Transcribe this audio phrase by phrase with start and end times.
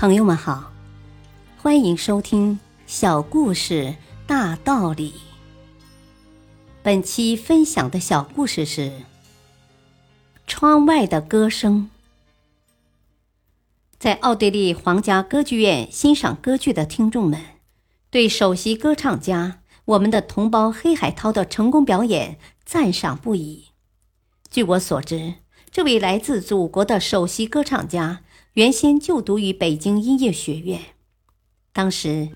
[0.00, 0.72] 朋友们好，
[1.58, 2.54] 欢迎收听
[2.86, 5.10] 《小故事大道理》。
[6.82, 8.80] 本期分享的小故事是
[10.46, 11.90] 《窗外的歌声》。
[13.98, 17.38] 在奥地利皇家歌剧院欣赏歌剧的听众们，
[18.08, 23.66] 对首席歌唱家我们的同胞黑海涛的成功表演赞赏不已。
[24.50, 25.34] 据我所知，
[25.70, 28.22] 这位来自祖国的首席歌唱家。
[28.60, 30.78] 原先就读于北京音乐学院，
[31.72, 32.28] 当时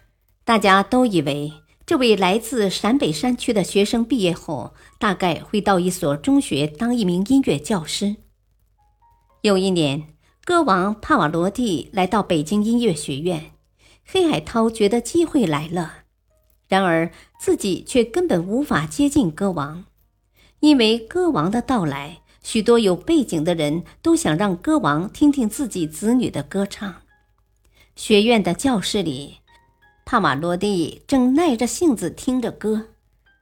[0.42, 1.52] 大家都以为
[1.84, 8.16] 这位来自陕北山区的学生毕业后，大概会到一所中学当一名音乐教师。
[9.42, 10.14] 有一年，
[10.46, 13.50] 歌王帕瓦罗蒂来到北京音乐学院，
[14.06, 16.04] 黑海涛觉得机会来了，
[16.68, 19.84] 然而自己却根本无法接近歌王，
[20.60, 22.22] 因为歌王的到来。
[22.44, 27.02] 许多有背景的人都想让歌王听听自己子女的歌唱。
[27.96, 29.38] 学院的教室里，
[30.04, 32.88] 帕瓦罗蒂正耐着性子听着歌。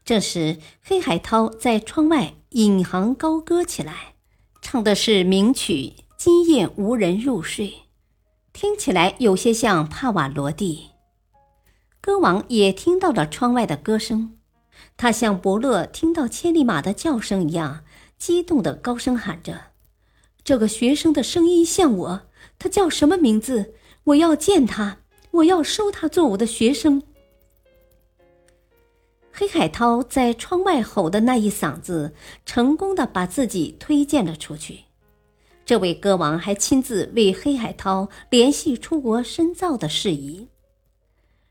[0.04, 4.14] 这时，黑海涛在窗外引吭高歌起来，
[4.62, 5.74] 唱的是名曲
[6.16, 7.68] 《今夜无人入睡》，
[8.52, 10.90] 听起来有些像帕瓦罗蒂。
[12.00, 14.36] 歌王也听到了窗外的歌声，
[14.96, 17.84] 他像伯乐听到千里马的叫声一样。
[18.22, 19.60] 激动的高声喊着
[20.44, 22.22] ：“这个学生的声音像我，
[22.56, 23.74] 他叫什么名字？
[24.04, 24.98] 我要见他，
[25.32, 27.02] 我要收他做我的学生。”
[29.32, 32.14] 黑海涛在窗外吼的那一嗓子，
[32.46, 34.82] 成功的把自己推荐了出去。
[35.66, 40.46] 这位歌王还亲自为黑海涛联系出国深造的事宜。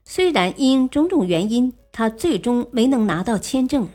[0.05, 3.89] 虽然因种种原因，他最终没能拿到签证，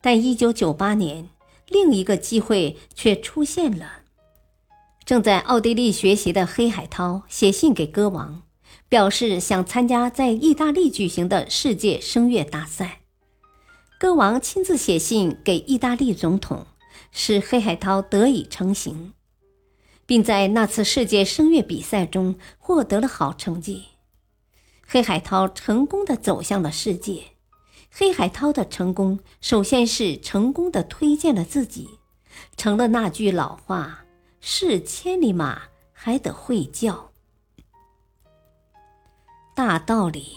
[0.00, 1.28] 但一九九八年。
[1.68, 4.02] 另一个机会却出现了。
[5.04, 8.42] 正在奥地利学习的黑海涛写信给歌王，
[8.88, 13.00] 表示想参加在意大利举行的世界声乐大赛。
[13.98, 16.66] 歌王亲自写信给意大利总统，
[17.10, 19.14] 使黑海涛得以成行，
[20.06, 23.86] 并在那次世界声乐比赛中获得了好成绩。
[24.86, 27.22] 黑海涛成功的走向了世界。
[27.90, 31.88] 黑海涛的成功，首先是成功的推荐了自己，
[32.56, 34.04] 成了那句老话
[34.40, 35.62] ：“是千里马
[35.92, 37.12] 还得会叫。”
[39.54, 40.36] 大道理。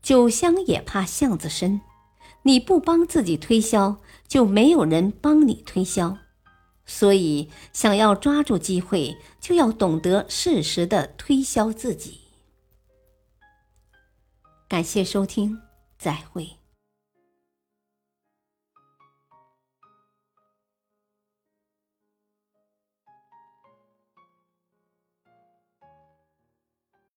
[0.00, 1.82] 酒香也怕巷子深，
[2.42, 6.16] 你不帮自己推销，就没有人帮你推销。
[6.86, 12.20] 所以，想要抓住机会，就要懂得适时的推销自己。
[14.66, 15.60] 感谢收听。
[15.98, 16.57] 再会。